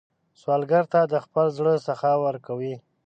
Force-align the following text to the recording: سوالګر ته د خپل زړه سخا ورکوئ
سوالګر 0.39 0.85
ته 0.93 1.01
د 1.13 1.15
خپل 1.25 1.47
زړه 1.57 1.73
سخا 1.87 2.13
ورکوئ 2.25 2.73